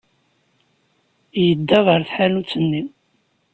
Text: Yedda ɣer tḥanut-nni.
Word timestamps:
Yedda 1.45 1.79
ɣer 1.85 2.01
tḥanut-nni. 2.09 2.83